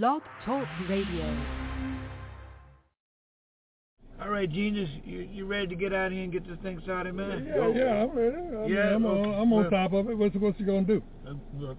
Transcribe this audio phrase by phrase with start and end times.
[0.00, 1.36] Blog Talk Radio.
[4.22, 6.80] All right, Genius, you, you ready to get out of here and get this thing
[6.82, 7.44] started, man?
[7.46, 8.36] Yeah, yeah, I'm ready.
[8.36, 9.28] I Yeah, mean, I'm, okay.
[9.28, 10.16] on, I'm on Well- top of it.
[10.16, 11.02] What's, what's you gonna do?
[11.28, 11.76] Uh, look,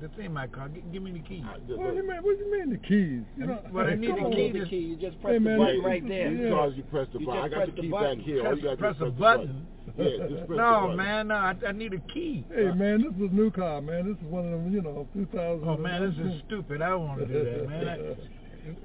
[0.00, 0.68] this ain't my car.
[0.68, 1.42] G- give me the key.
[1.46, 2.16] Uh, what do you mean?
[2.22, 3.22] What do you mean the keys?
[3.36, 4.32] You know, Well, I need the on.
[4.32, 4.76] key the key.
[4.78, 6.32] You just Hey, press the button right there.
[6.32, 6.64] yeah.
[6.66, 7.42] As you press the You button.
[7.42, 8.18] I got the the key button.
[8.18, 8.46] back here.
[8.46, 9.66] All you gotta Press a press the button.
[9.98, 10.96] Yeah, just press No, button.
[10.96, 12.44] man, no, I, I need a key.
[12.54, 14.06] Hey man, this is a new car, man.
[14.08, 15.68] This is one of them, you know, 2000.
[15.68, 16.80] Oh man, this is stupid.
[16.82, 17.88] I don't want to do that, man.
[17.88, 17.96] I,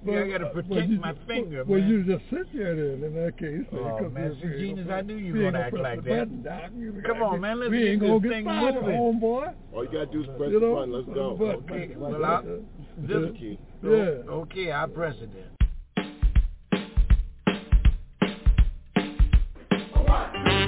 [0.03, 1.89] Well, I gotta uh, protect well, you- my finger, Well, man.
[1.89, 3.03] you just sit there then.
[3.03, 5.73] In that case, Oh, because man, we- see, Genius, I knew you were gonna act
[5.77, 6.43] like that.
[6.43, 8.95] button, Come on, man, let's we get this get thing started, moving.
[8.95, 9.53] homeboy.
[9.73, 10.91] All you gotta do is press You the button.
[10.93, 11.35] Let's go.
[11.37, 12.61] but- Okay, but- well, I'll, This
[13.07, 13.59] this, key.
[13.83, 13.89] Yeah.
[13.89, 15.51] okay, I'll press it then.
[20.07, 20.64] I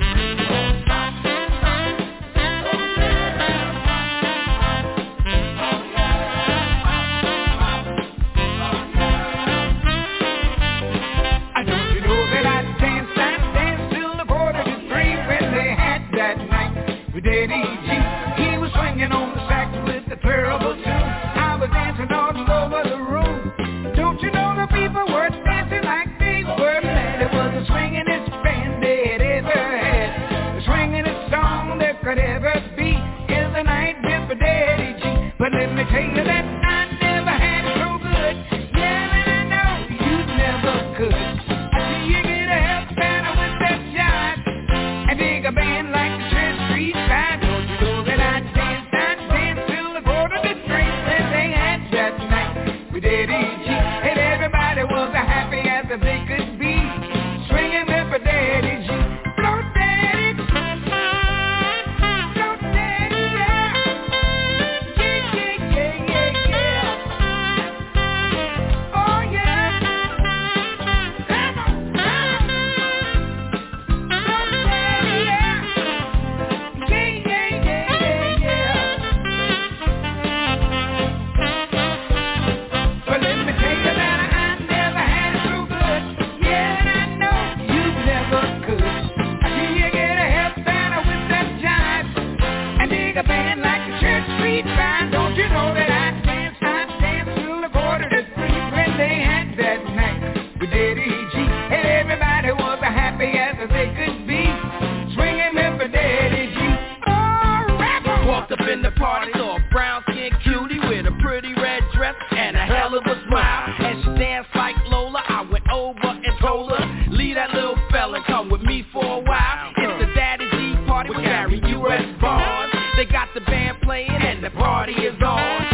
[116.66, 119.72] her, leave that little fella, come with me for a while.
[119.78, 122.04] It's the Daddy G party with Gary U.S.
[122.20, 122.76] Bonds.
[122.96, 125.67] They got the band playing and the party is on.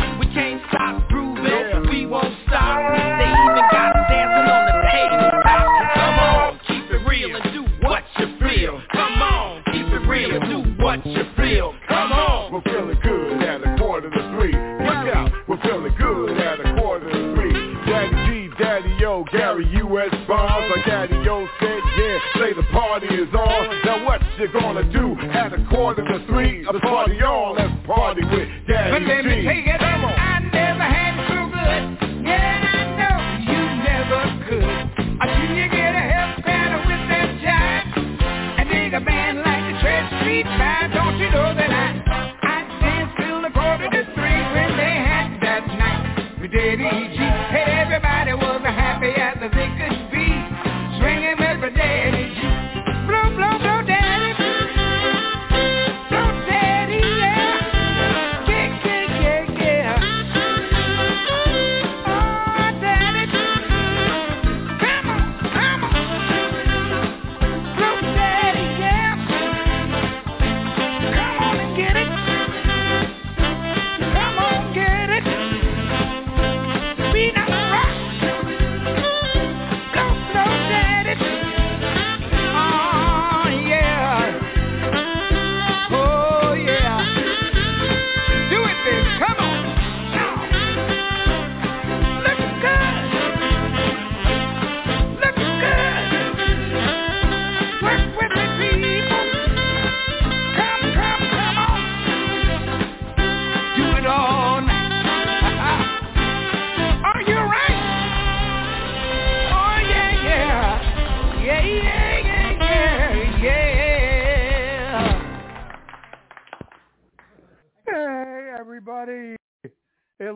[24.13, 26.63] What you gonna do at a quarter to three?
[26.67, 27.57] A party on,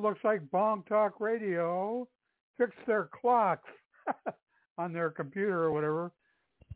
[0.07, 2.07] looks like Blog Talk Radio
[2.57, 3.67] fixed their clocks
[4.77, 6.13] on their computer or whatever,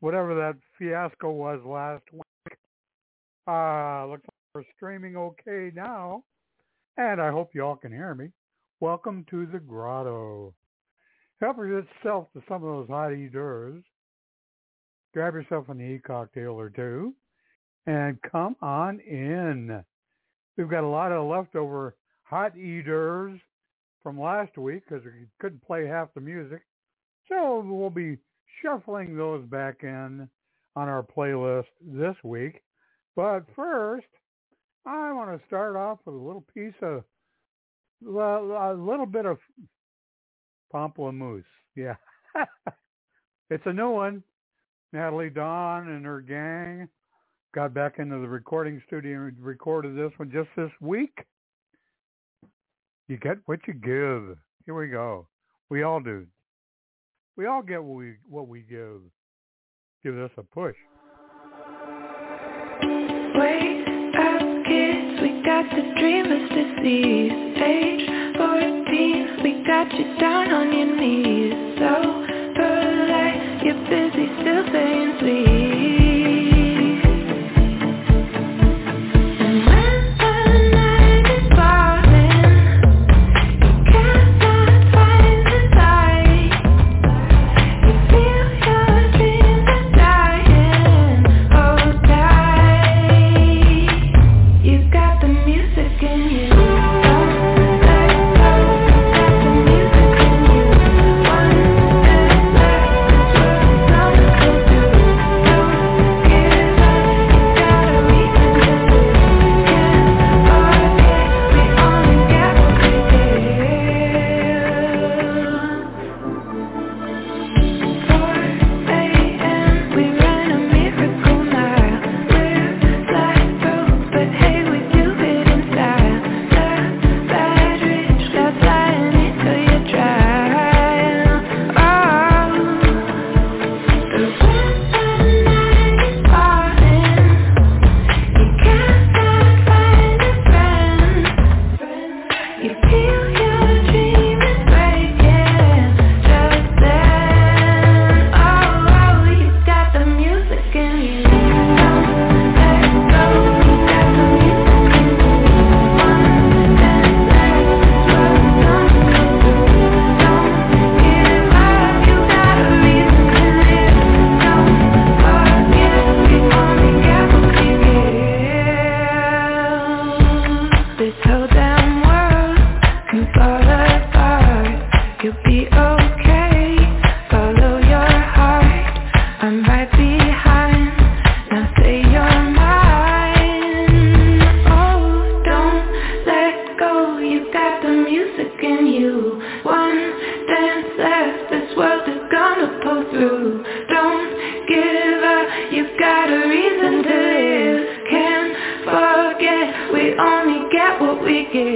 [0.01, 2.57] whatever that fiasco was last week.
[3.48, 6.25] Uh, looks like we're streaming okay now,
[6.98, 8.31] and I hope y'all can hear me.
[8.81, 10.54] Welcome to the grotto.
[11.39, 13.81] Help yourself to some of those hot eaters.
[15.13, 17.13] Grab yourself an e-cocktail or two,
[17.88, 19.81] and come on in.
[20.57, 21.95] We've got a lot of leftover
[22.31, 23.39] hot eaters
[24.01, 26.62] from last week because we couldn't play half the music.
[27.28, 28.18] So we'll be
[28.62, 30.30] shuffling those back in
[30.78, 32.62] on our playlist this week.
[33.18, 34.07] But first,
[34.86, 37.04] I want to start off with a little piece of
[38.04, 39.38] a little bit of
[40.74, 41.44] Pomplamoose.
[41.75, 41.95] Yeah.
[43.50, 44.24] it's a new one.
[44.95, 46.88] Nataly Dawn and her gang
[47.54, 51.25] got back into the recording studio and recorded this one just this week.
[53.11, 54.37] You get what you give.
[54.65, 55.27] Here we go.
[55.69, 56.25] We all do.
[57.35, 59.01] We all get what we what we give.
[60.01, 60.77] Give us a push.
[63.35, 65.21] Wake up, kids.
[65.21, 67.33] We got the dreamers disease.
[67.59, 69.43] Age 14.
[69.43, 71.79] We got you down on your knees.
[71.79, 71.91] So
[72.55, 73.59] polite.
[73.61, 74.31] You're busy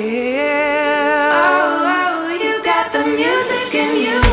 [0.06, 1.32] real.
[1.34, 4.25] Oh, oh, you got the music in you.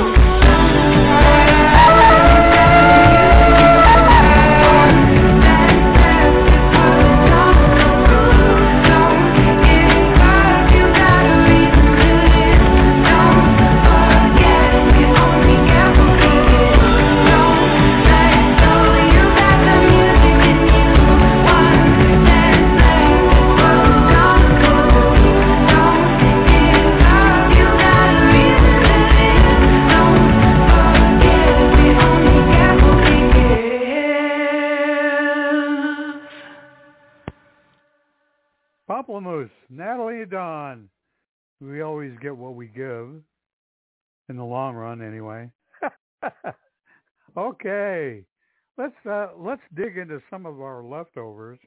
[50.28, 51.60] Some of our leftovers,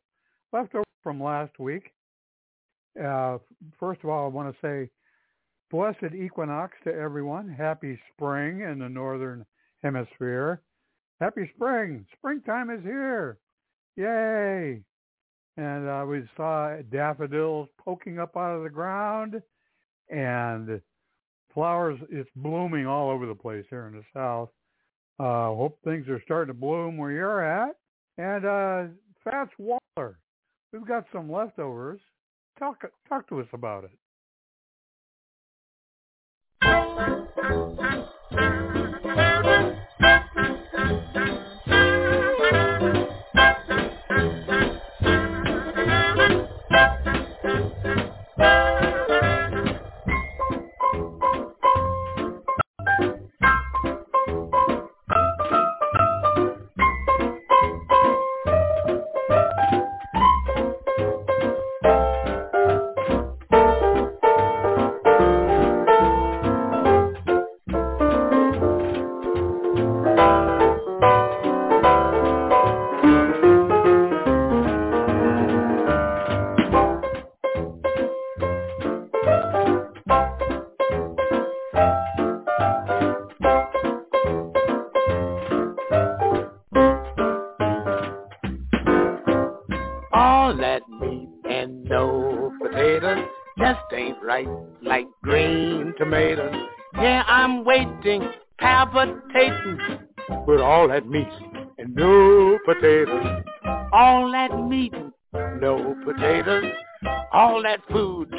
[0.52, 1.92] leftovers from last week.
[3.02, 3.38] Uh,
[3.80, 4.90] first of all, I want to say
[5.72, 7.48] blessed equinox to everyone.
[7.48, 9.46] Happy spring in the northern
[9.82, 10.62] hemisphere.
[11.22, 12.06] Happy spring.
[12.18, 13.38] Springtime is here.
[13.96, 14.82] Yay.
[15.56, 19.42] And uh, we saw daffodils poking up out of the ground
[20.10, 20.82] and
[21.54, 22.00] flowers.
[22.10, 24.50] It's blooming all over the place here in the south.
[25.20, 27.76] Uh, hope things are starting to bloom where you're at.
[28.18, 28.94] And uh,
[29.24, 30.20] Fats Waller,
[30.72, 32.00] we've got some leftovers.
[32.60, 33.92] Talk talk to us about it.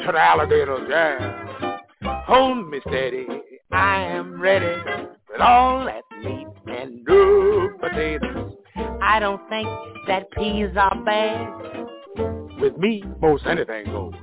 [0.07, 1.79] To the alligators, yeah.
[2.27, 3.27] Hold me steady,
[3.71, 4.81] I am ready
[5.29, 8.53] with all that meat and no potatoes.
[9.01, 9.67] I don't think
[10.07, 11.87] that peas are bad.
[12.61, 14.13] With me, most anything goes.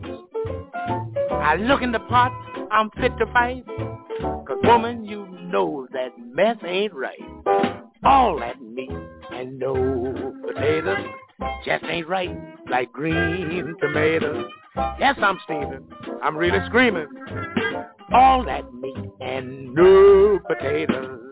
[1.31, 2.33] I look in the pot,
[2.71, 3.67] I'm fit to fight.
[4.47, 7.21] Cause woman, you know that mess ain't right.
[8.05, 8.91] All that meat
[9.33, 11.07] and no potatoes
[11.67, 12.35] just ain't right
[12.71, 14.47] like green tomatoes.
[14.77, 15.87] Yes, I'm steaming.
[16.23, 17.07] I'm really screaming.
[18.13, 21.24] All that meat and no potatoes.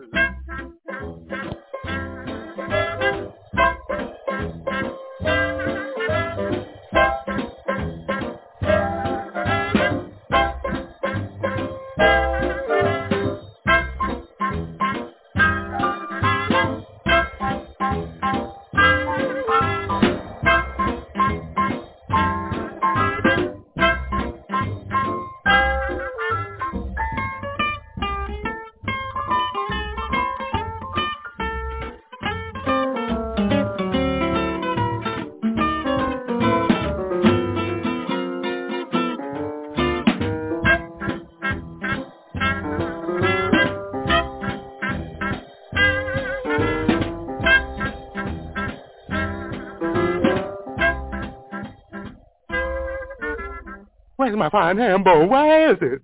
[54.37, 55.29] My fine ham bone?
[55.29, 56.01] Where is it?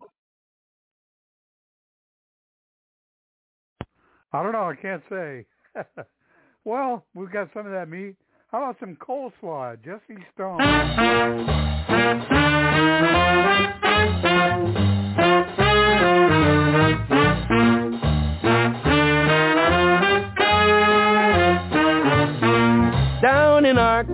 [4.32, 4.70] I don't know.
[4.70, 5.46] I can't say.
[6.66, 8.16] well, we've got some of that meat.
[8.52, 9.78] How about some coleslaw?
[9.84, 10.60] Jesse Stone.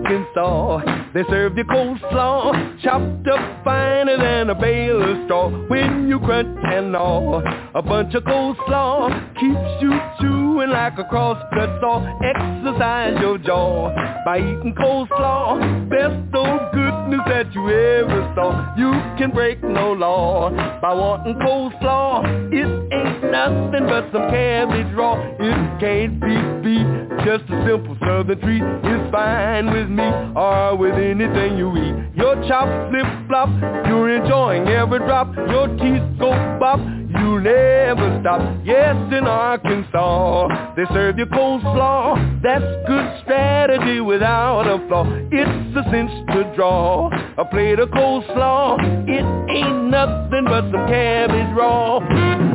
[0.08, 5.48] They serve you coleslaw, chopped up finer than a bale of straw.
[5.66, 7.42] When you crunch and gnaw,
[7.74, 12.06] a bunch of coleslaw keeps you chewing like a crosscut saw.
[12.22, 13.90] Exercise your jaw
[14.24, 15.88] by eating coleslaw.
[15.90, 18.76] Best old goodness that you ever saw.
[18.76, 22.52] You can break no law by wanting coleslaw.
[22.52, 22.95] It
[23.30, 25.14] nothing but some cabbage raw.
[25.38, 27.06] It can't be beat.
[27.24, 30.06] Just a simple southern treat is fine with me
[30.36, 32.16] or with anything you eat.
[32.16, 33.48] Your chops flip flop,
[33.86, 35.34] you're enjoying every drop.
[35.36, 36.30] Your teeth go
[36.60, 38.40] bop, you never stop.
[38.64, 42.42] Yes, in Arkansas, they serve you coleslaw.
[42.42, 45.04] That's good strategy without a flaw.
[45.32, 49.08] It's a cinch to draw a plate of coleslaw.
[49.08, 52.35] It ain't nothing but some cabbage raw.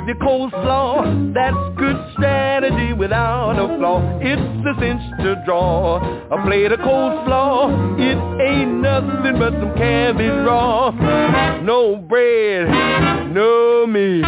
[0.00, 1.34] serve you coleslaw.
[1.34, 4.00] That's good strategy without a flaw.
[4.20, 5.98] It's a cinch to draw
[6.30, 7.98] a plate of coleslaw.
[7.98, 10.90] It ain't nothing but some cabbage raw.
[11.62, 12.68] No bread,
[13.32, 14.22] no meat,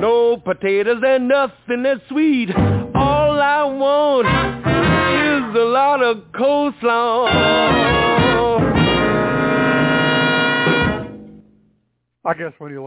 [0.00, 2.23] no potatoes, and nothing that's sweet.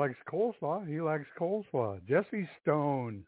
[0.08, 2.00] Likes coleslaw, he likes coleslaw.
[2.08, 3.24] Jesse Stone.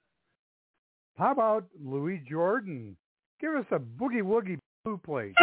[1.17, 2.95] How about Louis Jordan?
[3.41, 5.35] Give us a boogie woogie Blue Plate.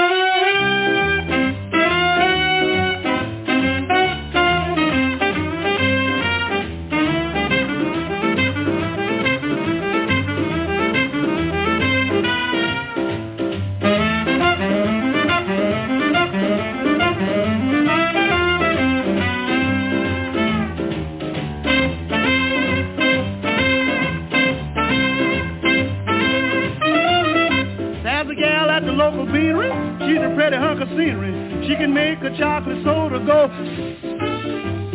[28.96, 29.70] Beanery.
[30.08, 31.68] She's a pretty hunk of scenery.
[31.68, 33.46] She can make a chocolate soda go.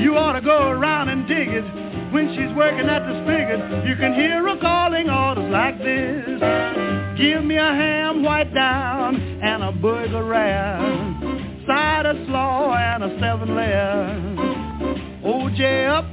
[0.02, 1.64] You ought to go around and dig it.
[2.12, 6.26] When she's working at the spigot, you can hear her calling orders like this.
[7.18, 10.78] Give me a ham white down and a burger rare.
[11.68, 14.20] Cider slaw and a seven layer.
[15.24, 16.06] OJ up,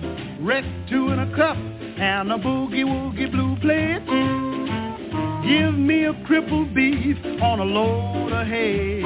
[0.44, 4.57] wreck two in a cup and a boogie woogie blue plate.
[5.48, 9.00] Give me a crippled beef on a load of hay.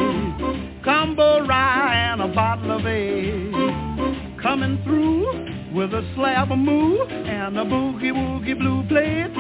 [0.82, 4.42] Combo rye and a bottle of ale.
[4.42, 9.32] Coming through with a slab of moo and a boogie woogie blue plate.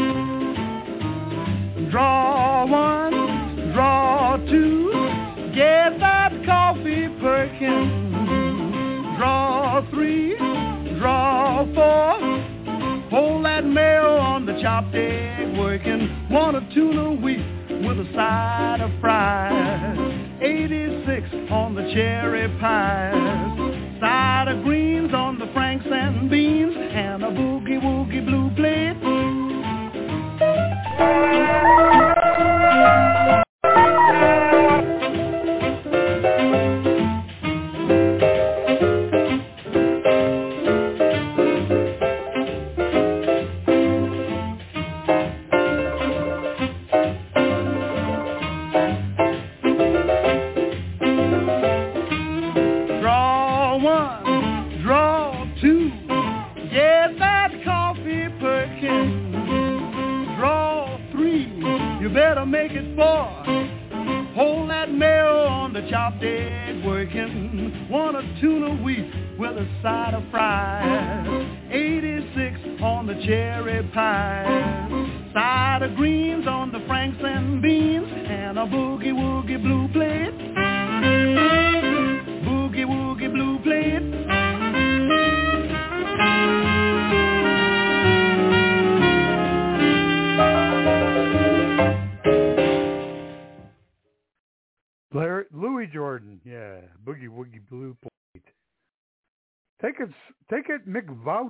[1.90, 4.92] Draw one, draw two,
[5.56, 8.12] get that coffee perking.
[9.18, 10.36] Draw three,
[11.00, 12.12] draw four,
[13.10, 16.21] Hold that mail on the chopped egg working.
[16.32, 17.44] Want a tuna wheat
[17.86, 19.98] with a side of fries.
[20.40, 24.00] 86 on the cherry pies.
[24.00, 26.74] Side of greens on the franks and beans.
[26.74, 28.96] And a boogie woogie blue plate.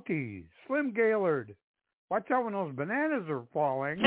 [0.06, 1.54] Slim Gaillard.
[2.10, 4.00] Watch out when those bananas are falling.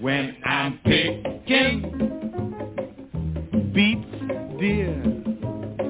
[0.00, 1.82] When I'm picking
[3.72, 4.04] beets,
[4.60, 5.00] dear,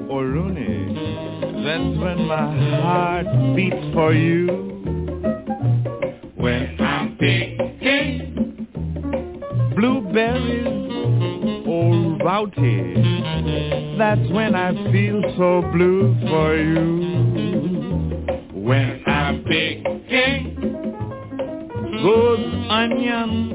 [0.09, 0.93] or Rooney,
[1.65, 4.76] that's when my heart beats for you.
[10.17, 17.05] Blueberries or rowdy, that's when I feel so blue for you.
[18.53, 20.55] When I'm picking
[22.03, 23.53] those onions,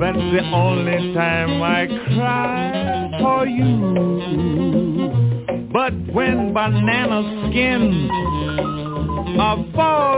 [0.00, 3.68] that's the only time I cry for you.
[5.72, 8.10] But when banana skins
[9.38, 10.11] are falling,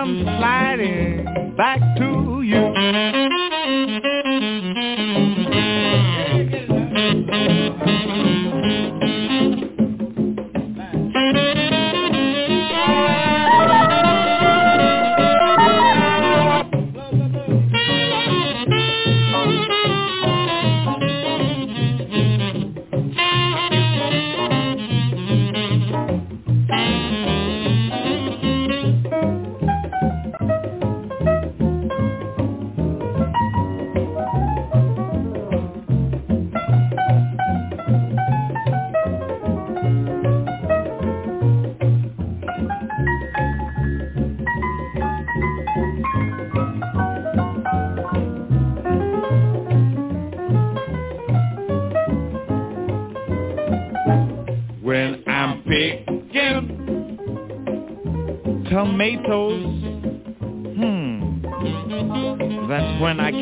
[0.00, 3.29] come sliding back to When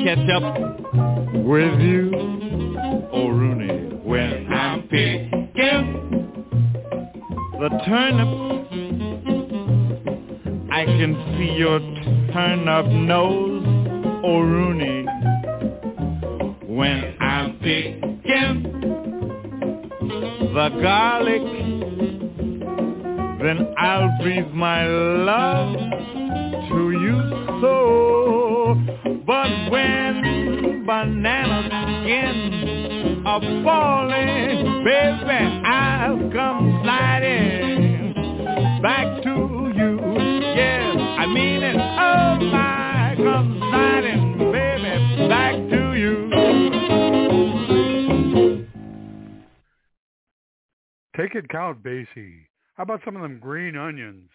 [0.08, 0.56] catch up
[1.34, 5.52] with you, oh, O'Rooney, when I'm picking
[7.60, 8.28] the turnip.
[10.72, 11.80] I can see your
[12.32, 13.77] turn-up nose
[51.38, 52.46] at Count Basie.
[52.74, 54.28] How about some of them green onions?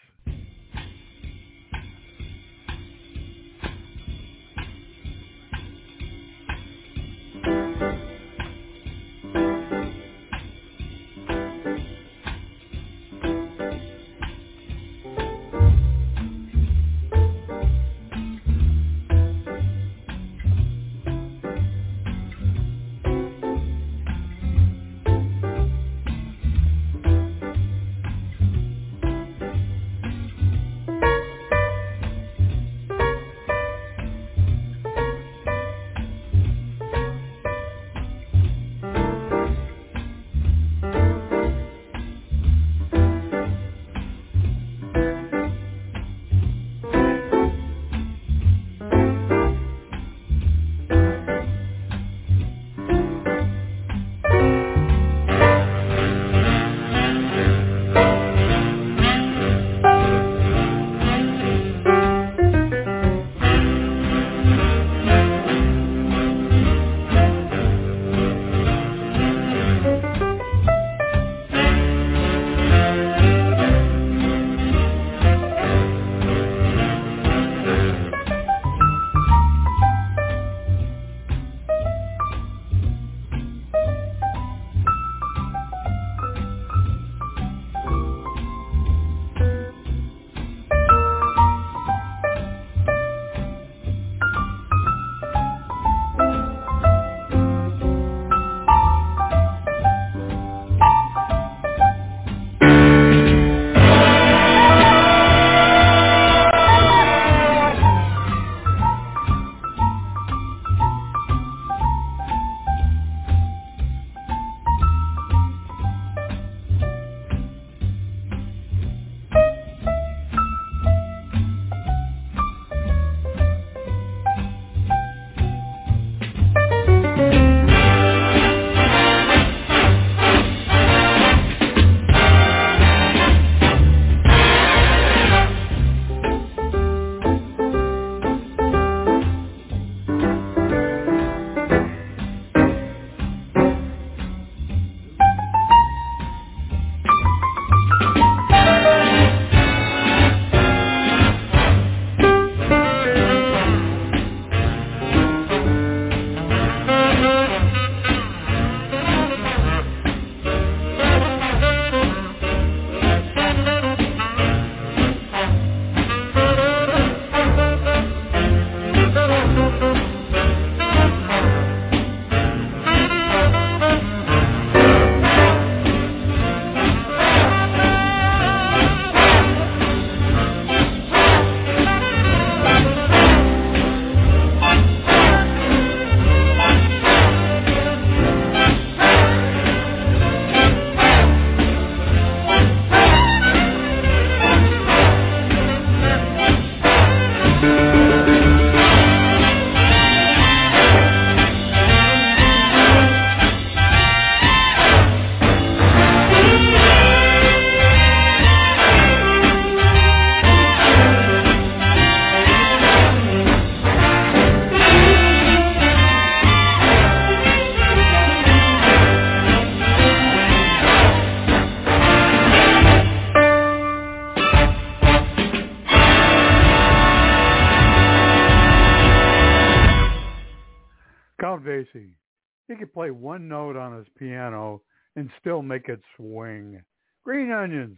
[232.93, 234.81] play one note on his piano
[235.15, 236.81] and still make it swing.
[237.23, 237.97] Green onions.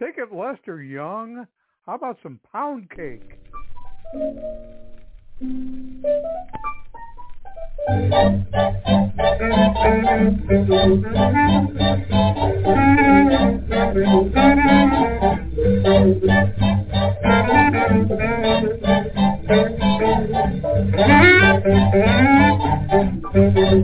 [0.00, 1.46] Take it Lester Young.
[1.86, 3.22] How about some pound cake?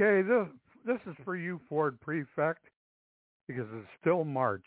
[0.00, 0.46] Okay, this
[0.86, 2.64] this is for you, Ford Prefect,
[3.46, 4.64] because it's still March.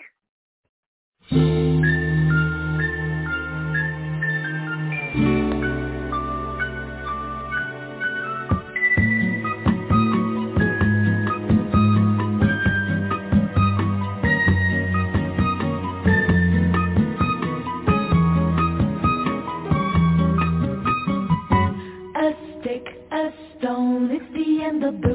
[24.86, 25.15] the blue.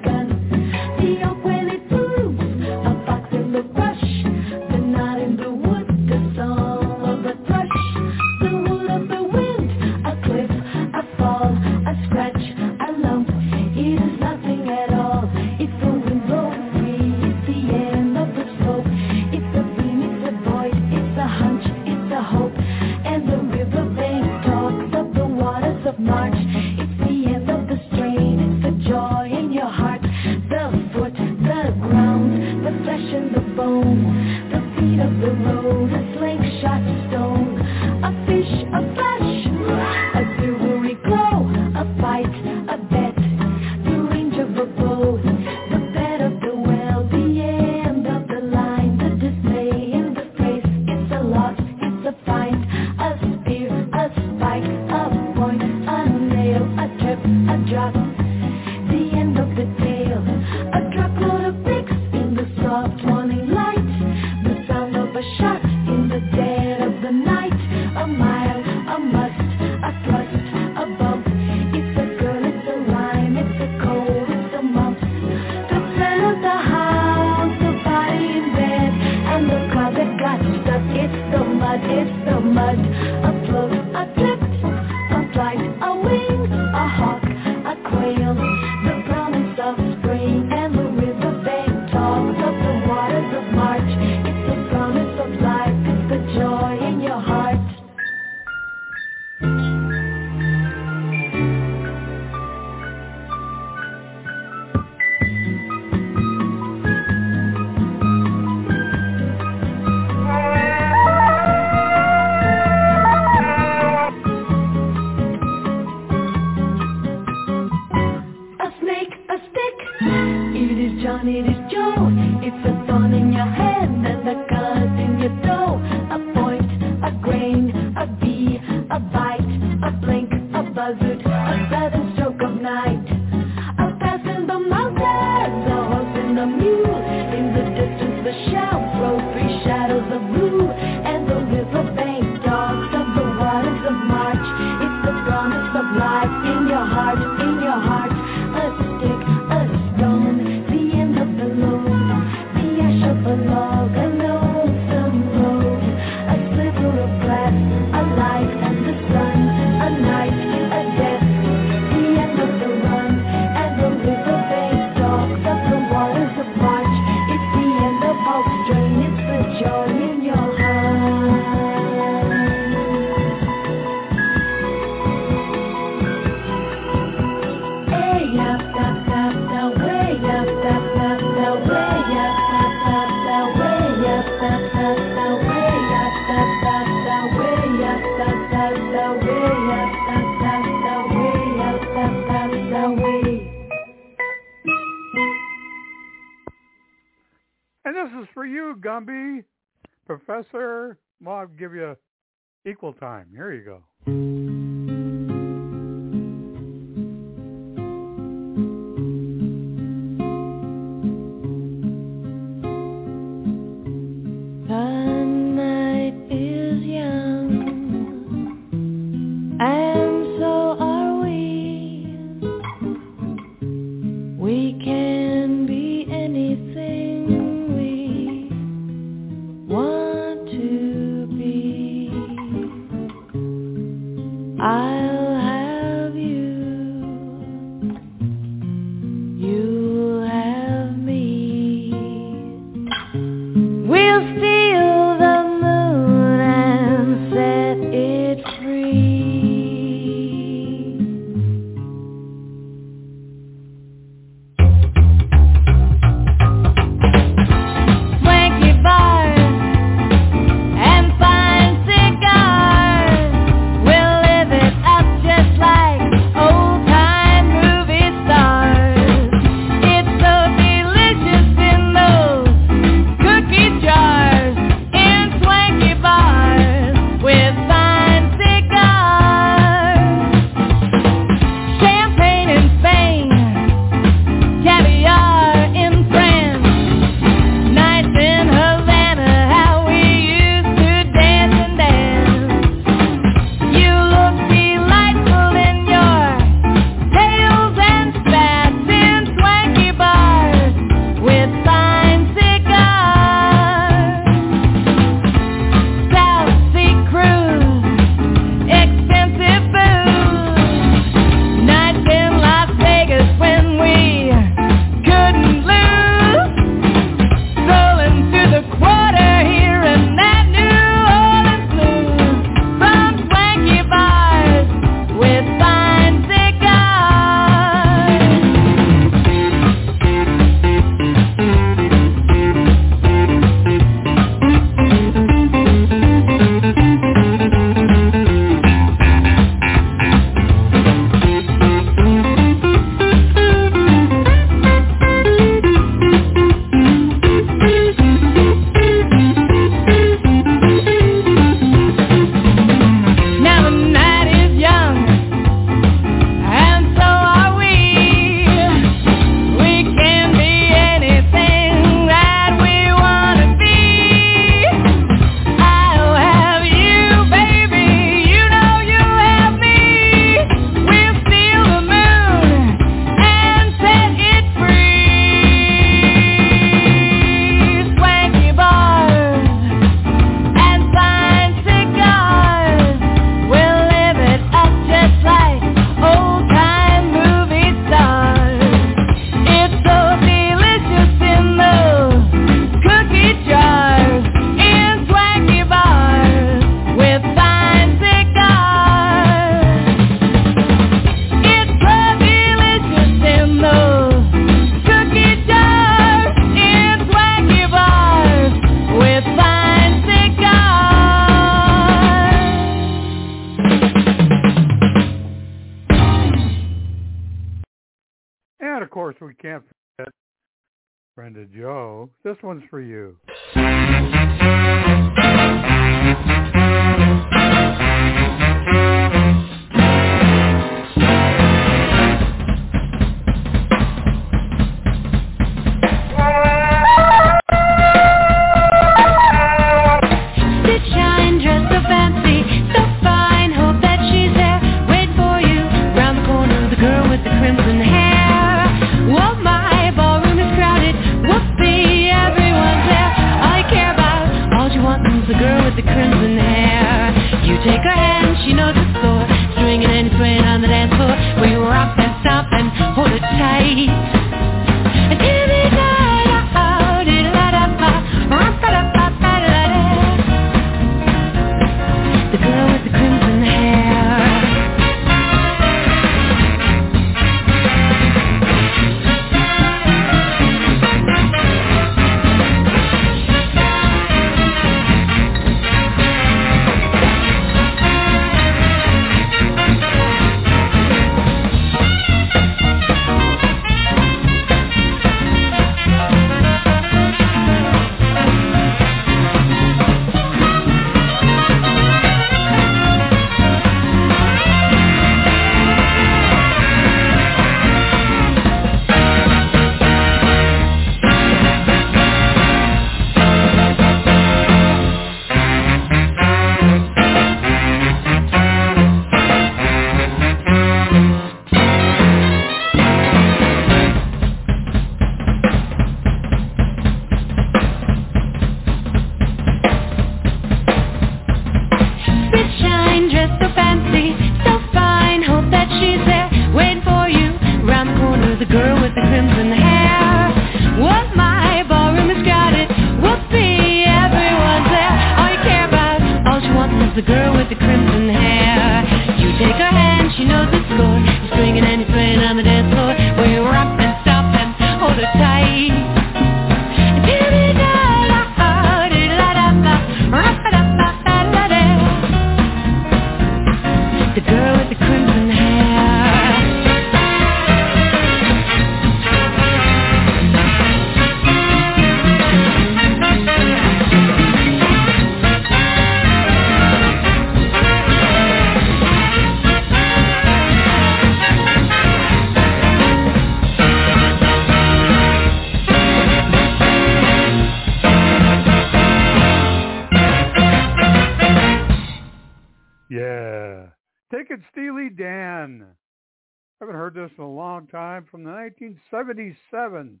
[599.04, 600.00] 1977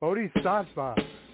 [0.00, 1.25] Bodhisattva.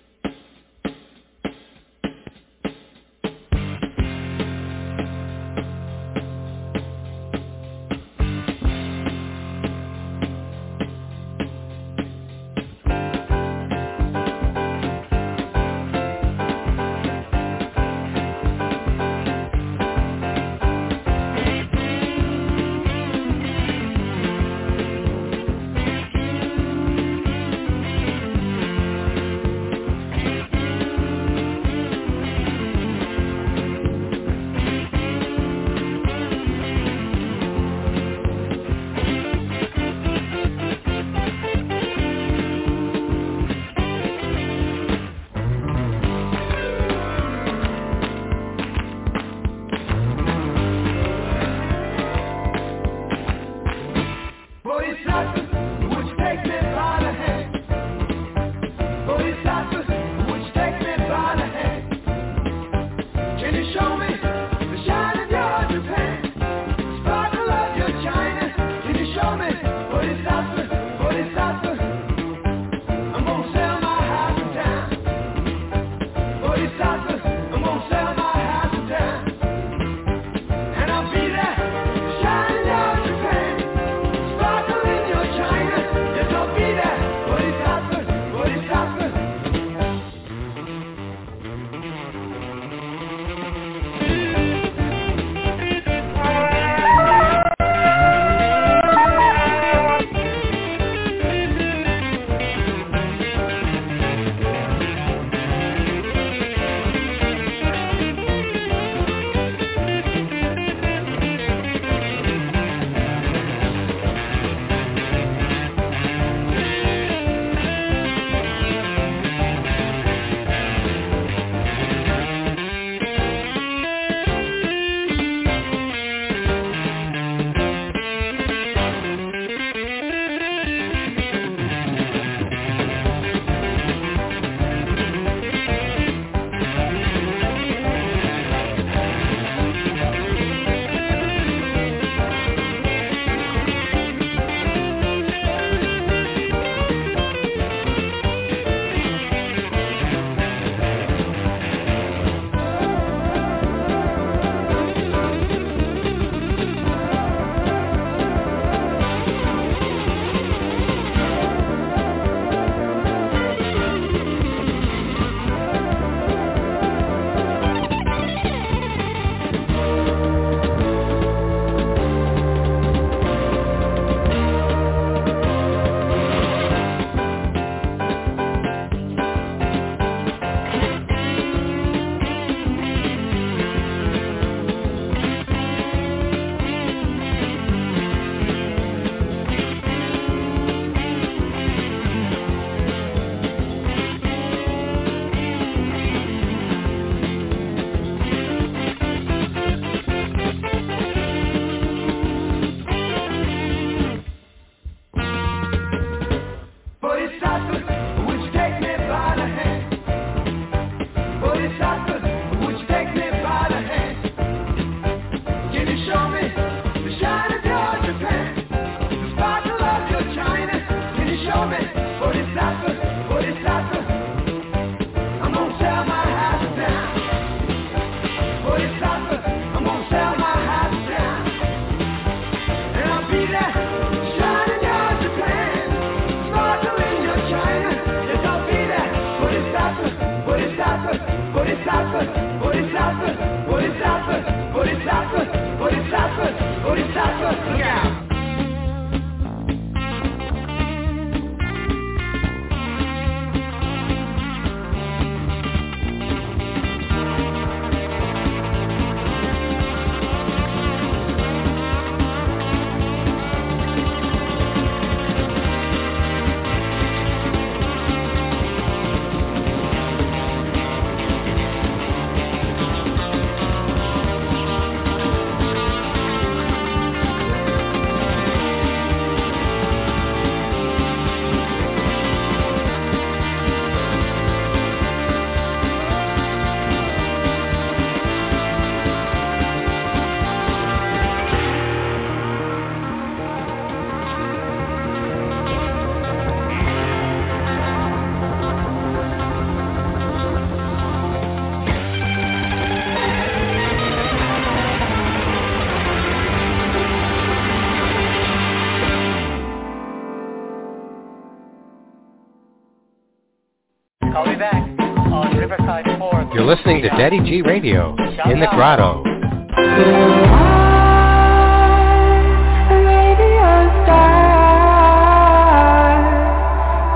[317.32, 318.10] Listening G Radio
[318.50, 319.22] in the grotto.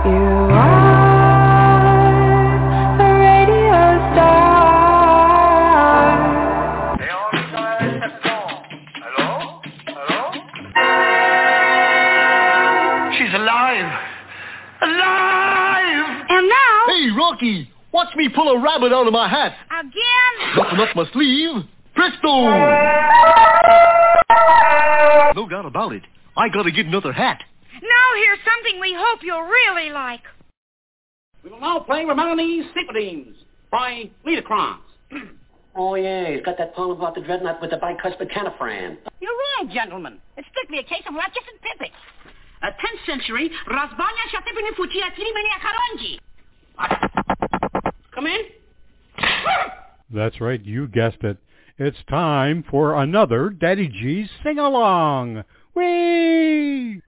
[0.07, 0.23] You
[0.55, 1.37] are
[3.01, 4.47] a radio star.
[13.19, 13.93] She's alive!
[14.83, 16.27] Alive!
[16.29, 17.71] And now, Hey, Rocky!
[17.93, 19.55] Watch me pull a rabbit out of my hat.
[20.77, 21.64] Again, Nothing up my sleeve.
[21.95, 22.33] Presto!
[25.35, 26.03] No doubt about it.
[26.37, 27.43] I gotta get another hat.
[27.83, 30.22] now here's something we hope you'll really like.
[31.45, 33.35] We will now play Romani's Symphonies
[33.70, 34.79] by Liederkranz.
[35.79, 38.97] Oh, yeah, he's got that poem about the dreadnought with the bicuspid canifran.
[39.20, 40.18] You're right, gentlemen.
[40.39, 41.93] It's strictly a case of Ratchis and Pippets.
[42.62, 46.18] A 10th century Razbanya Shatipini Fuchia Tirimeni Akaronji.
[48.14, 48.41] Come in.
[50.13, 51.39] That's right, you guessed it.
[51.79, 55.45] It's time for another Daddy G's sing-along.
[55.75, 57.03] Whee!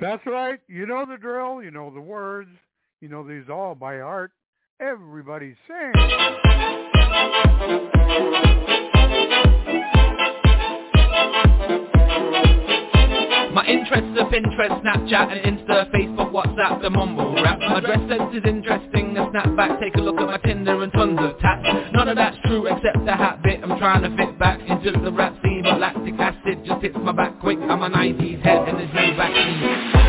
[0.00, 0.58] That's right.
[0.66, 1.62] You know the drill.
[1.62, 2.50] You know the words.
[3.00, 4.32] You know these all by heart.
[4.80, 5.92] Everybody sing.
[13.52, 17.58] My interests are Pinterest, Snapchat and Insta, Facebook, WhatsApp, the mumble rap.
[17.60, 21.18] My dress sense is interesting, a snapback, take a look at my Tinder and tons
[21.20, 21.62] of tats.
[21.92, 25.12] None of that's true except the hat bit, I'm trying to fit back into the
[25.12, 27.58] rap scene, but lactic acid just hits my back quick.
[27.60, 30.02] I'm a 90s head and there's no vaccine.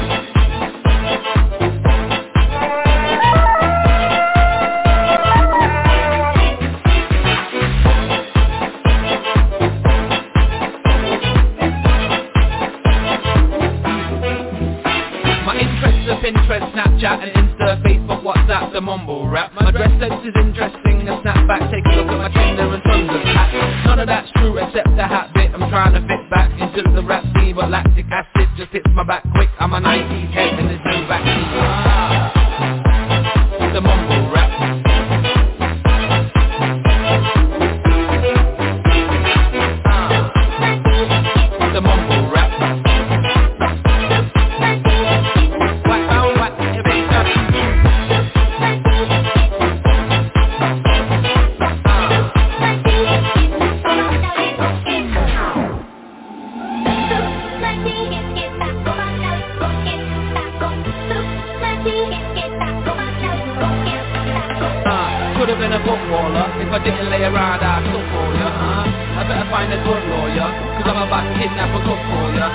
[16.24, 19.52] Pinterest, Snapchat and Insta, Facebook, WhatsApp, the mumble rap.
[19.60, 23.10] My dress sense is interesting, a snapback, take a look at my Tinder and tons
[23.10, 23.86] of hats.
[23.86, 27.04] None of that's true except the hat bit, I'm trying to fit back into the
[27.04, 29.50] rap scene, but lactic acid just hits my back quick.
[29.60, 31.93] I'm a 90s head and there's no vaccine.
[69.64, 72.48] Find a good lawyer, cause I'm about to kidnap a cook for ya.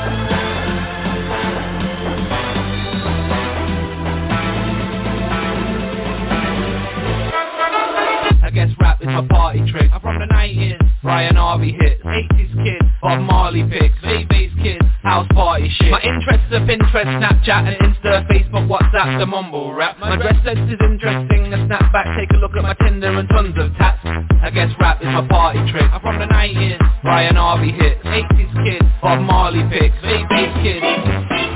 [8.45, 9.91] I guess rap is my party trick.
[9.93, 15.29] I'm from the 90s, Brian Harvey hits, 80s kid, Bob Marley picks, bass kids, house
[15.33, 15.91] party shit.
[15.91, 19.99] My interests are Pinterest, Snapchat and Insta, Facebook, WhatsApp, the mumble rap.
[19.99, 23.55] My dress sense is interesting, a snapback, take a look at my Tinder and tons
[23.59, 24.01] of tats.
[24.43, 25.91] I guess rap is my party trick.
[25.91, 31.48] I'm from the 90s, Brian Harvey hits, 80s kid, Bob Marley picks, bass kids.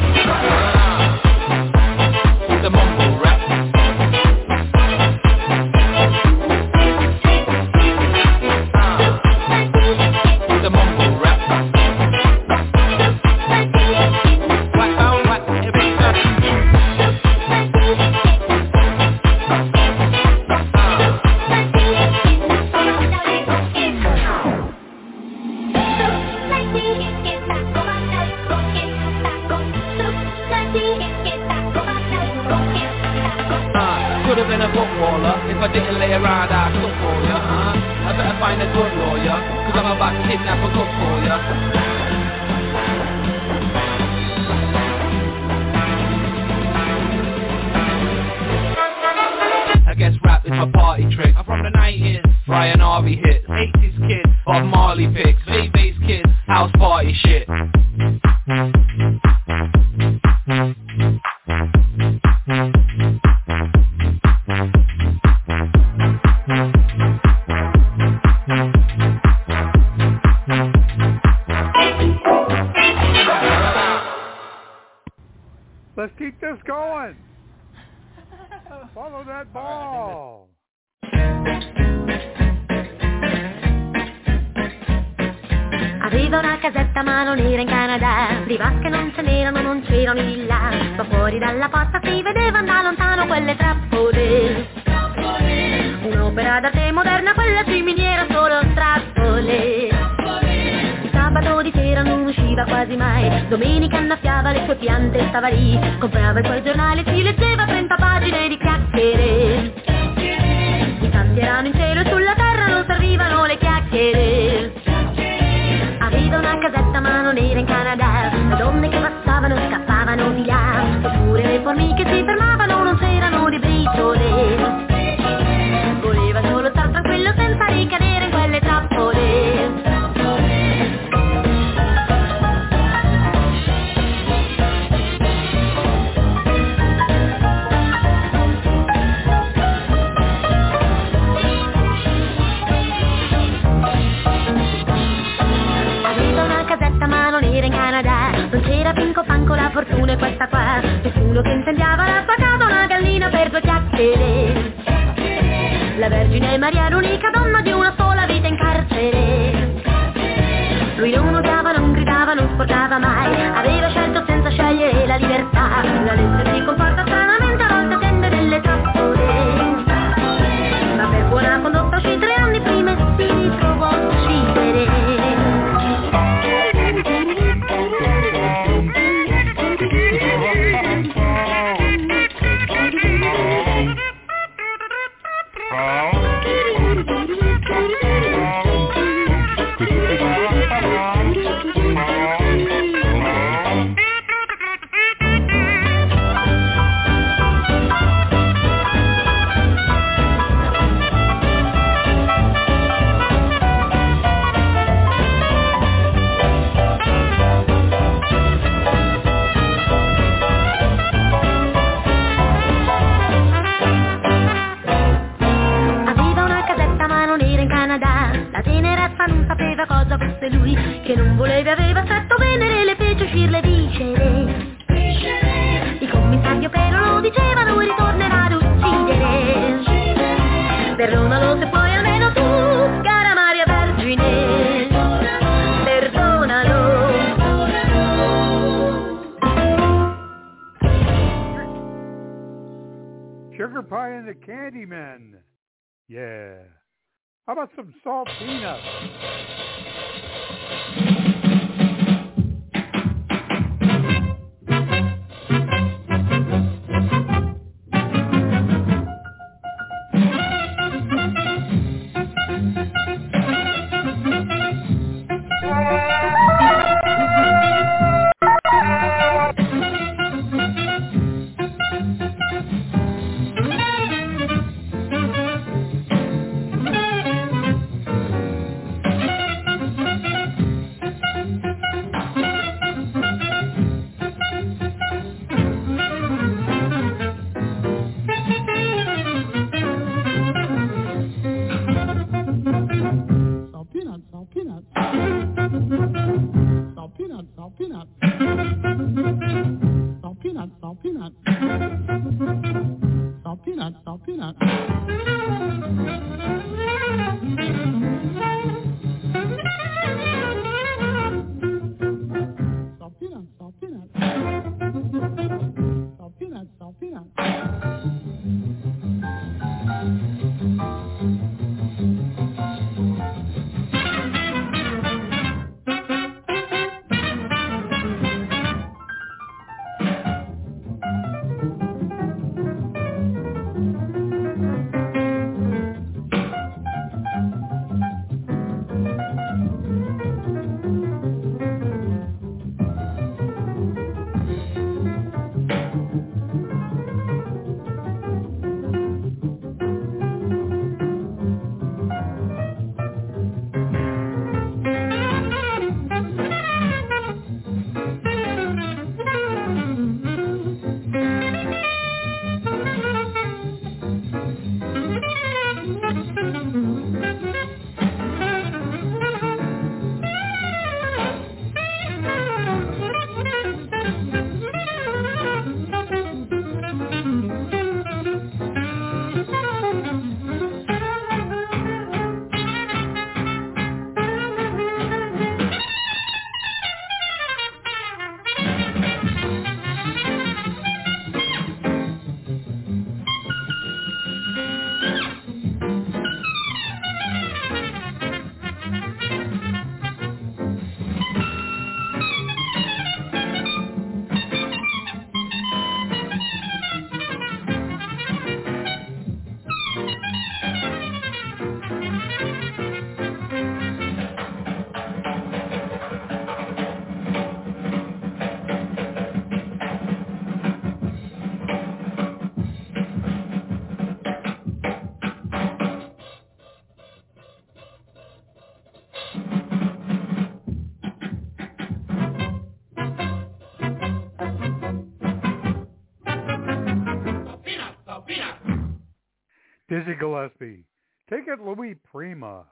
[440.23, 440.85] Gillespie.
[441.29, 442.63] Take it, Louis Prima.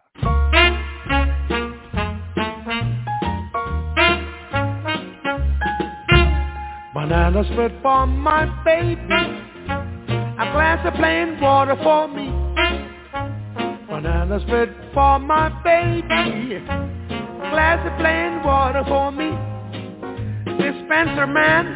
[6.94, 9.00] Banana split for my baby.
[9.02, 12.28] A glass of plain water for me.
[13.88, 16.54] Banana split for my baby.
[16.54, 19.30] A glass of plain water for me.
[20.56, 21.66] Dispenser man,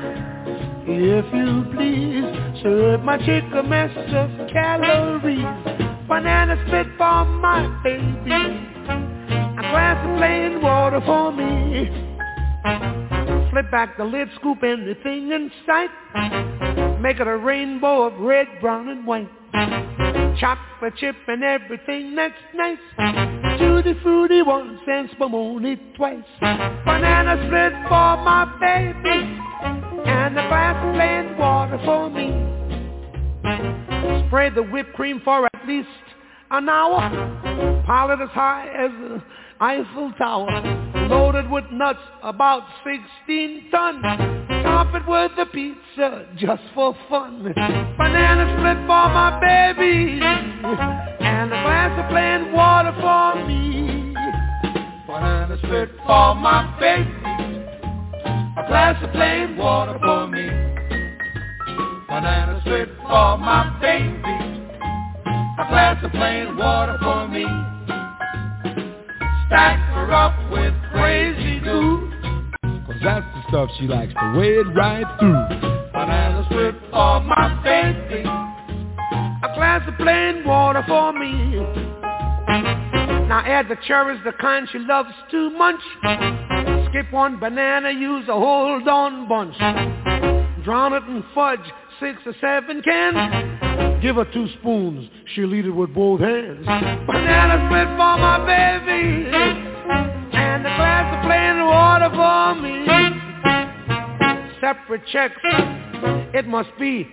[0.86, 3.90] if you please, serve my chick a mess
[4.54, 5.44] calories.
[6.08, 8.30] Banana split for my baby.
[8.30, 11.90] A glass of plain water for me.
[13.50, 15.90] Flip back the lid, scoop anything in sight.
[17.00, 19.28] Make it a rainbow of red, brown, and white.
[20.38, 22.78] Chocolate chip and everything that's nice.
[23.58, 26.22] Tutti frutti once and spumoni twice.
[26.40, 29.38] Banana split for my baby.
[30.06, 32.63] And a glass of plain water for me.
[34.26, 35.88] Spread the whipped cream for at least
[36.50, 37.82] an hour.
[37.86, 39.22] Pile it as high as the
[39.60, 40.80] Eiffel Tower.
[41.08, 44.02] Loaded with nuts, about 16 tons.
[44.62, 47.42] Top it with the pizza, just for fun.
[47.98, 50.20] Banana split for my baby.
[50.22, 54.14] And a glass of plain water for me.
[55.06, 57.10] Banana split for my baby.
[58.56, 60.73] A glass of plain water for me.
[62.14, 64.14] Banana split for my baby.
[65.58, 67.42] A glass of plain water for me.
[69.48, 72.08] Stack her up with crazy glue.
[72.62, 75.58] Cause that's the stuff she likes to wade right through.
[75.92, 78.20] Banana split for my baby.
[78.22, 81.56] A glass of plain water for me.
[83.26, 85.82] Now add the cherries, the kind she loves to munch.
[86.90, 89.56] Skip one banana, use a whole darn bunch.
[90.64, 91.60] Drown it in fudge,
[92.00, 94.02] six or seven cans.
[94.02, 96.66] Give her two spoons, she'll eat it with both hands.
[96.66, 99.30] Banana split for my baby,
[100.36, 102.86] and a glass of plain water for me.
[104.60, 105.40] Separate checks,
[106.34, 107.08] it must be.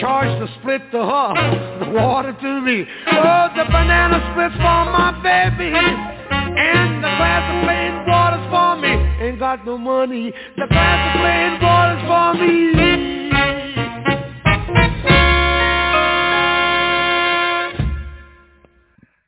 [0.00, 2.84] Charge the split to her, the water to me.
[3.12, 8.92] Oh, the banana splits for my baby, and the glass of plain water's for me.
[9.26, 13.23] Ain't got no money, the glass of plain water's for me.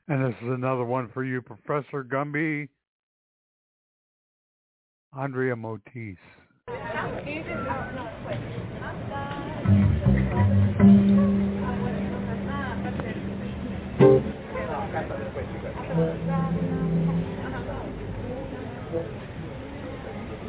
[0.09, 2.68] And this is another one for you, Professor Gumby.
[5.12, 6.16] Andrea Motis.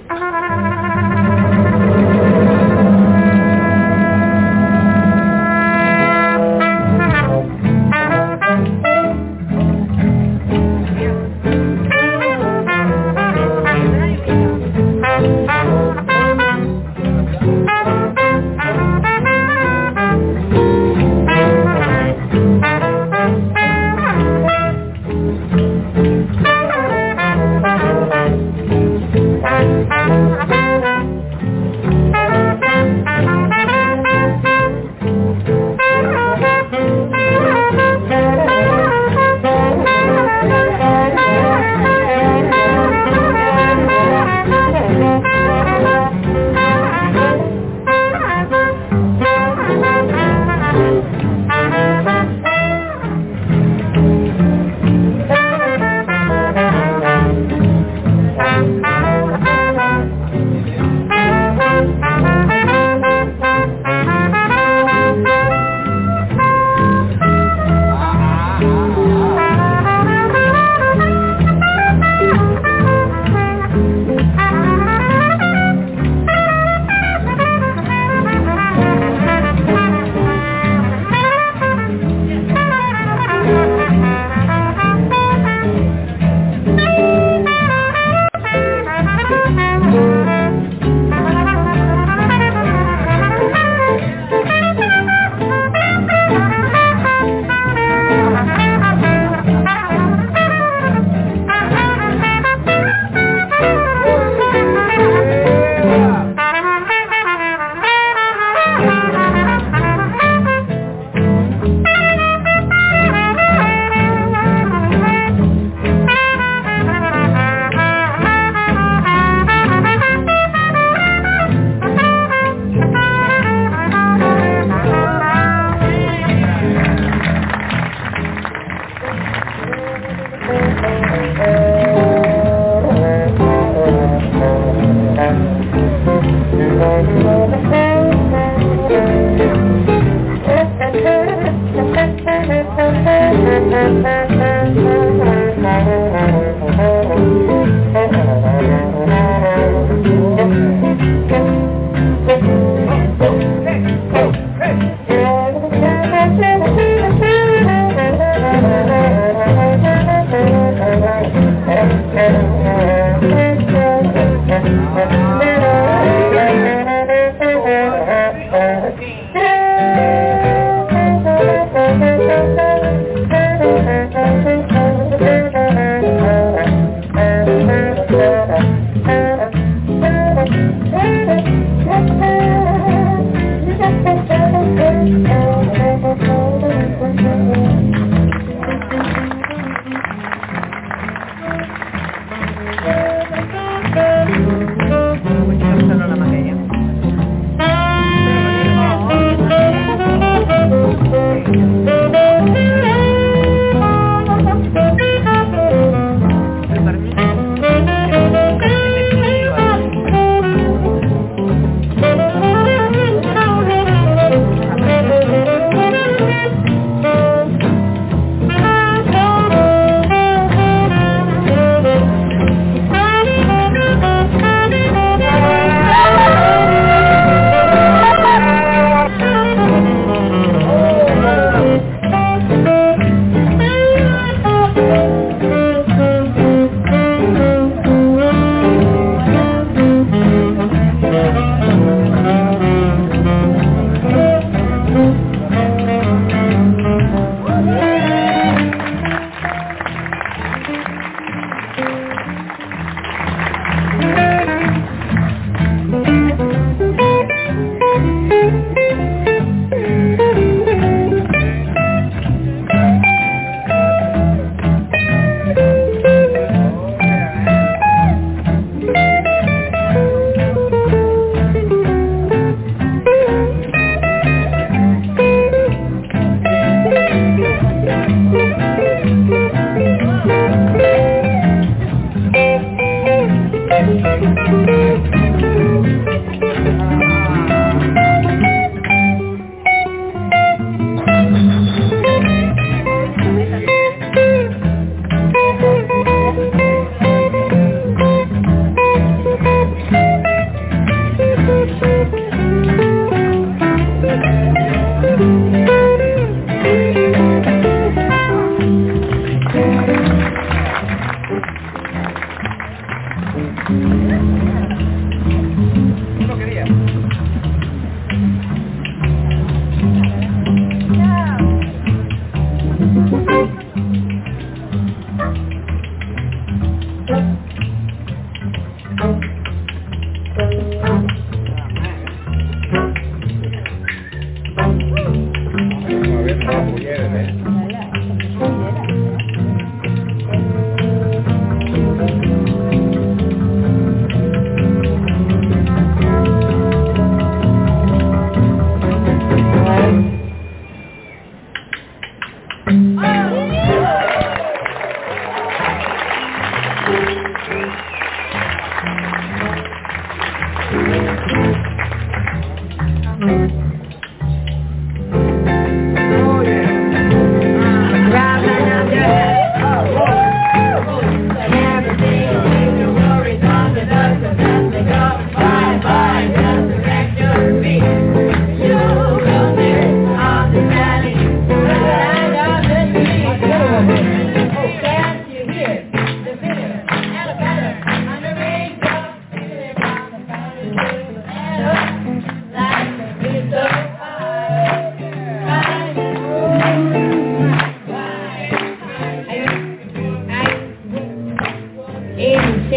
[0.09, 0.83] Ah.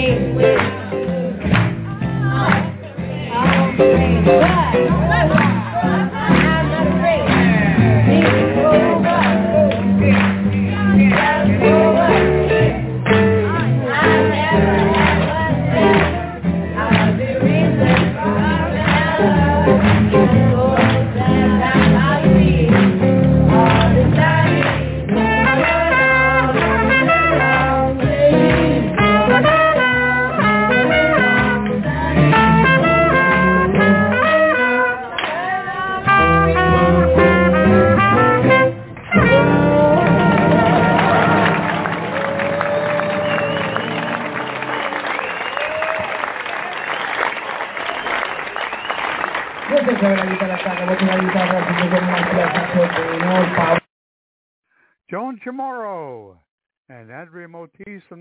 [0.00, 0.34] Thank
[4.74, 4.79] you.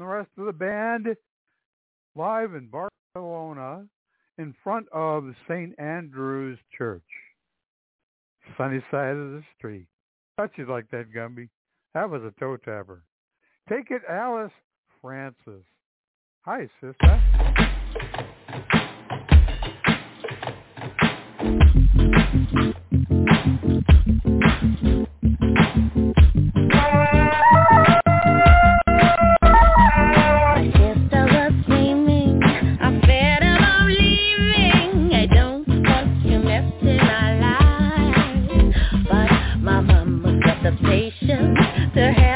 [0.10, 1.08] rest of the band
[2.16, 3.86] live in Barcelona
[4.38, 5.78] in front of St.
[5.80, 7.04] Andrew's Church.
[8.58, 9.86] Sunny side of the street.
[10.38, 11.50] Thought you like that, Gumby.
[11.94, 13.04] That was a toe tapper.
[13.70, 14.52] Take it, Alice
[15.02, 15.64] Francis.
[16.42, 17.22] Hi, sister.
[41.94, 42.29] to have.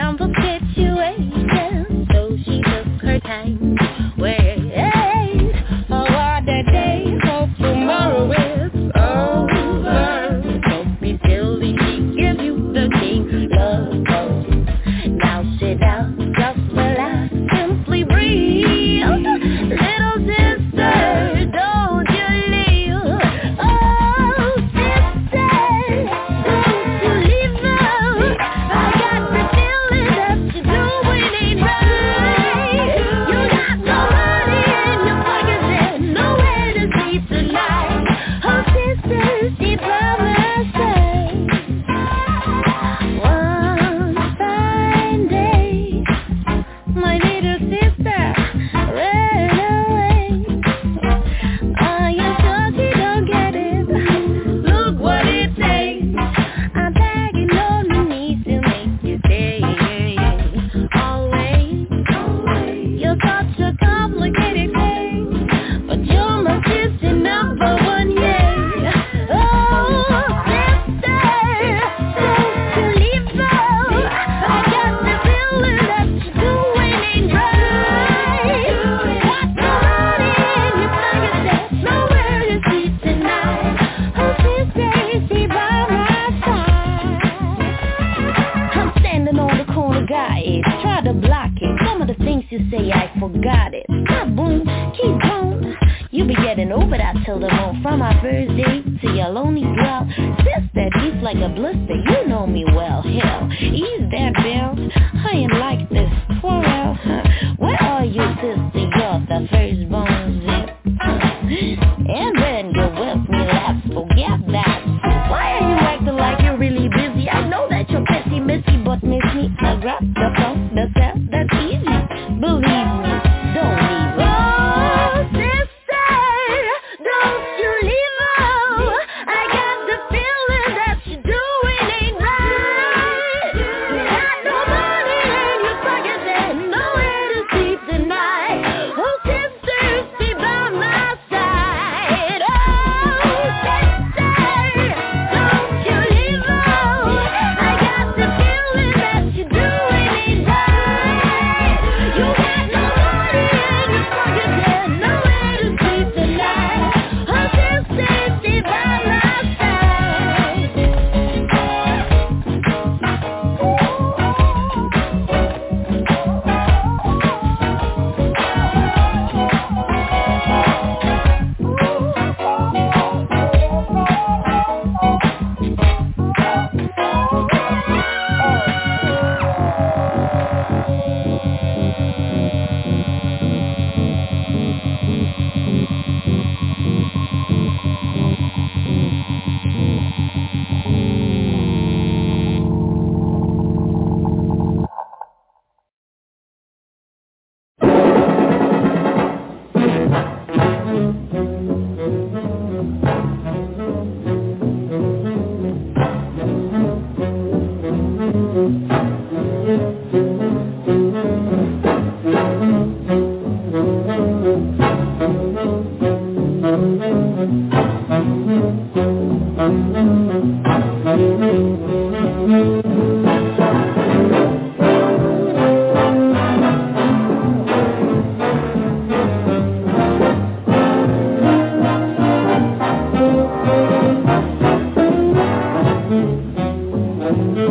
[237.56, 237.68] Thank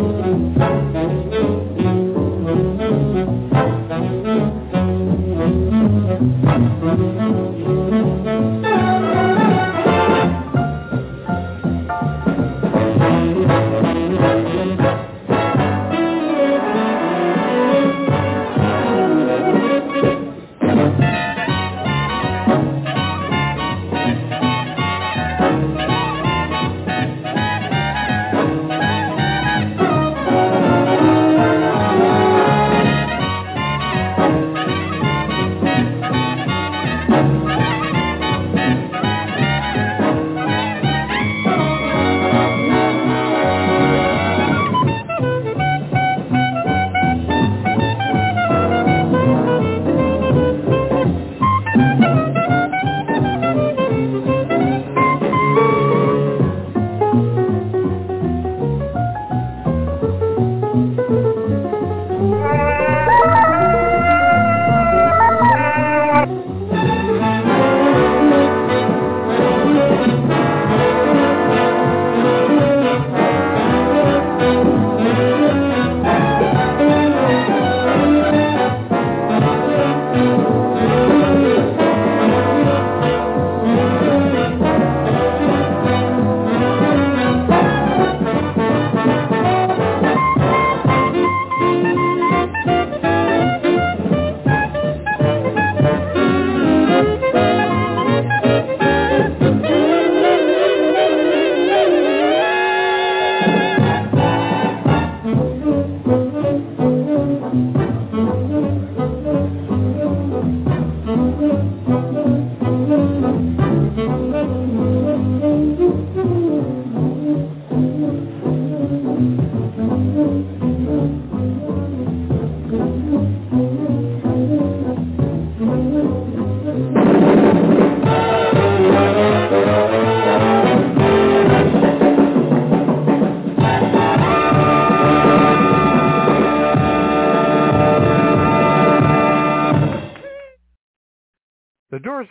[7.67, 7.82] you.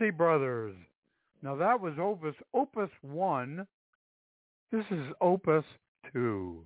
[0.01, 0.73] Dorsey Brothers.
[1.43, 3.67] Now that was Opus Opus 1.
[4.71, 5.63] This is Opus
[6.11, 6.63] 2.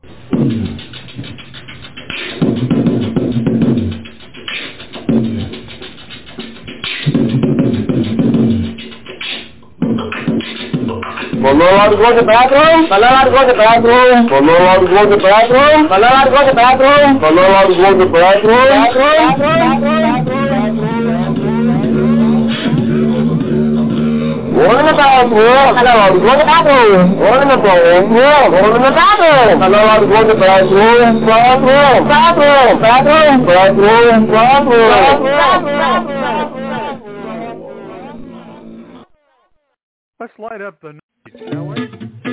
[11.41, 12.87] Below to go to the bathroom.
[12.87, 14.27] Below to go to the bathroom.
[14.29, 15.87] Below to go to the bathroom.
[15.89, 17.19] Below to go to the bathroom.
[17.19, 18.55] Below to go to the bathroom.
[18.55, 19.94] One in the bathroom.
[40.17, 42.24] Let's light up the night, shall we?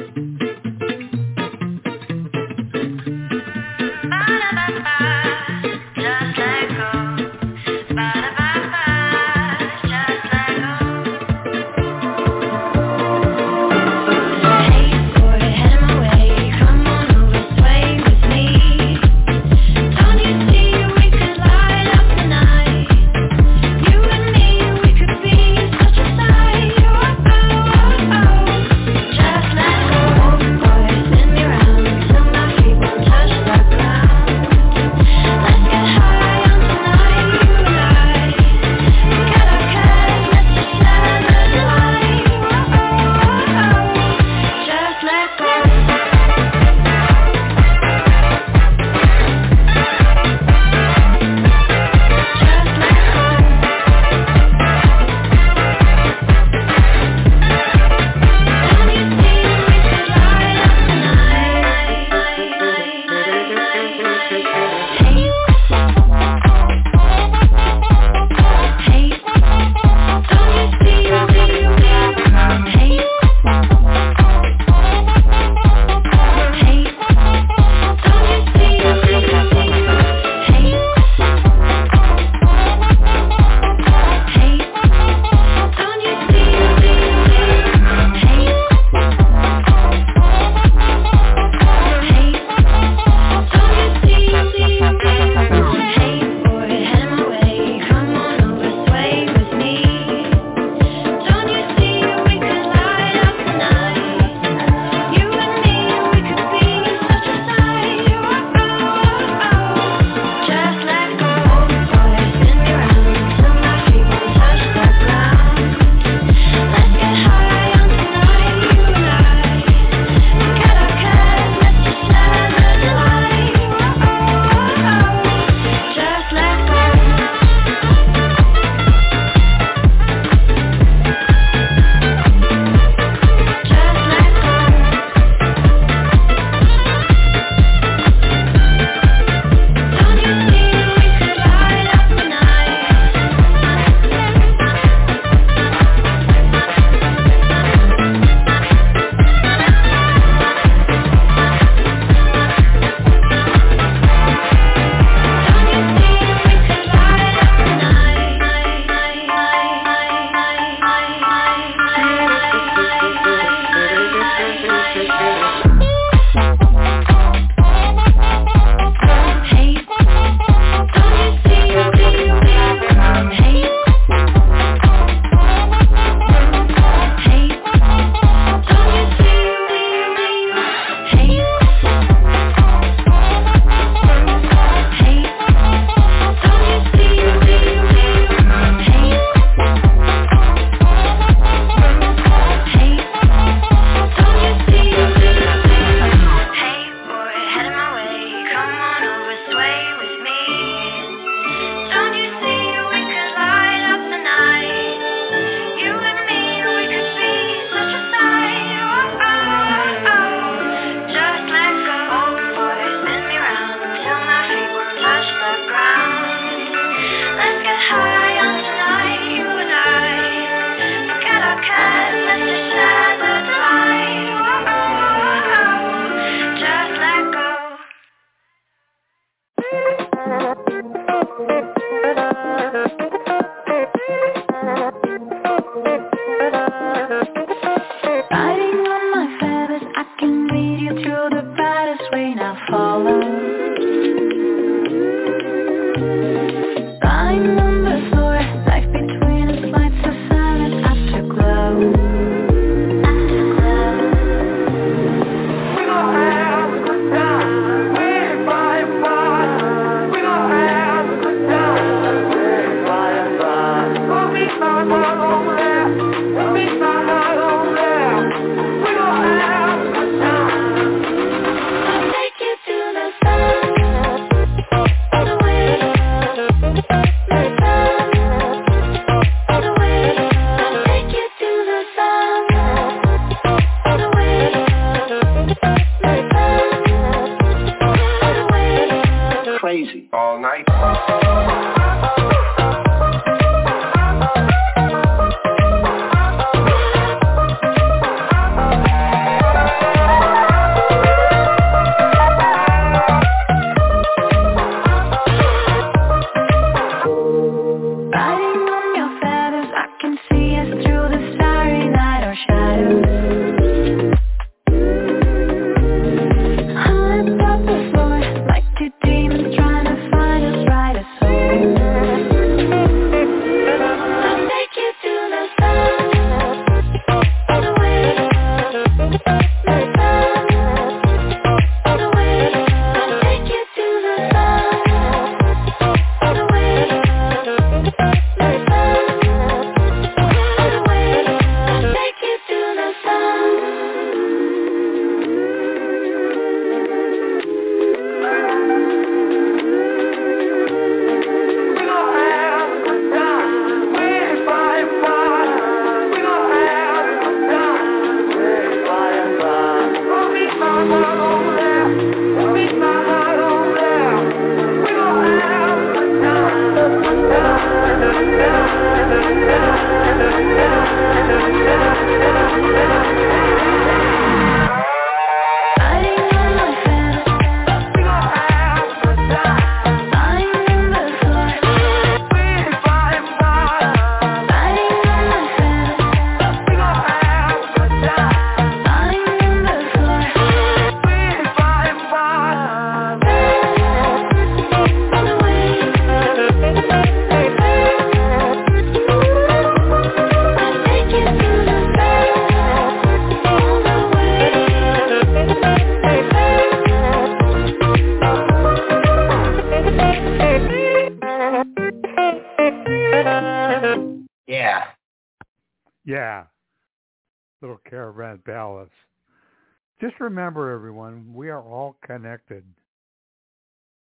[422.47, 422.65] Connected.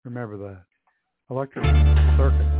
[0.03, 0.64] Remember that.
[1.30, 1.65] Electric
[2.18, 2.59] circuit.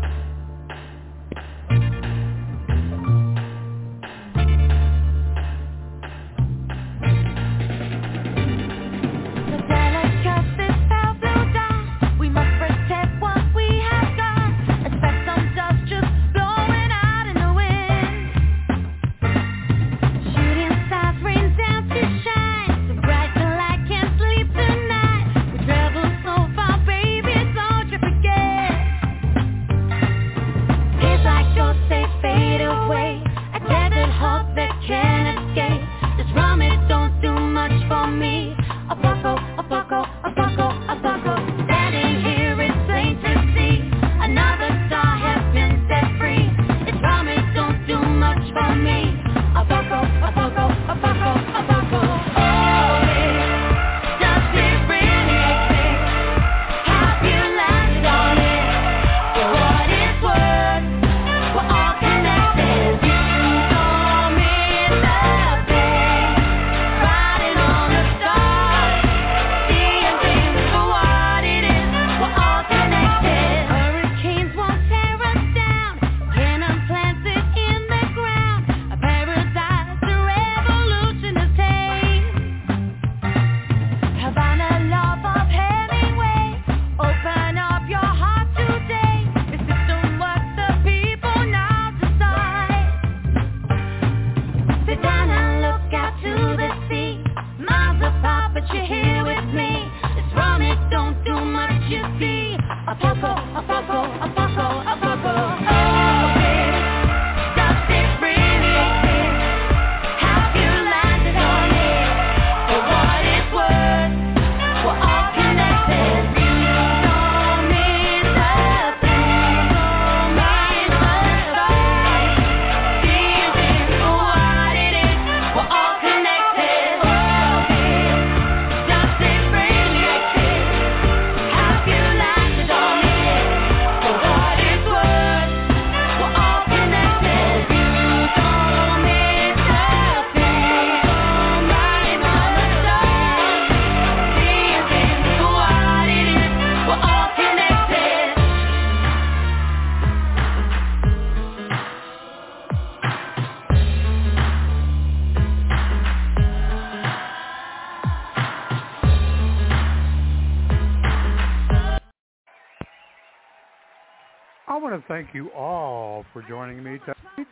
[166.34, 167.48] For joining me tonight.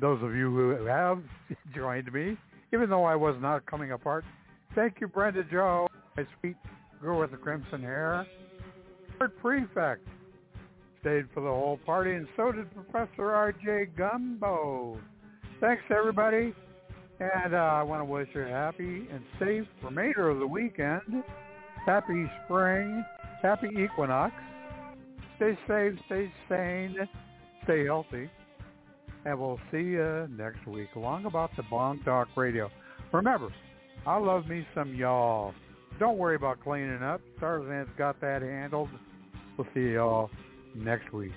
[0.00, 1.22] Those of you who have
[1.74, 2.36] joined me,
[2.72, 4.24] even though I was not coming apart,
[4.74, 6.56] thank you, Brenda Joe, my sweet
[7.00, 8.26] girl with the crimson hair.
[9.18, 10.06] Third prefect
[11.00, 13.86] stayed for the whole party, and so did Professor R.J.
[13.96, 14.98] Gumbo.
[15.60, 16.54] Thanks, everybody.
[17.20, 21.24] And uh, I want to wish you a happy and safe remainder of the weekend.
[21.86, 23.04] Happy spring.
[23.42, 24.34] Happy equinox
[25.38, 26.96] stay safe, stay sane,
[27.68, 28.30] stay healthy,
[29.26, 32.70] and we'll see you next week Long about the Blog Talk Radio.
[33.12, 33.52] Remember,
[34.06, 35.52] I love me some y'all.
[36.00, 37.20] Don't worry about cleaning up.
[37.38, 38.88] Starzan's got that handled.
[39.58, 40.30] We'll see y'all
[40.74, 41.32] next week.